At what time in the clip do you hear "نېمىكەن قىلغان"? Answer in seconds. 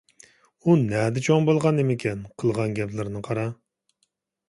1.81-2.77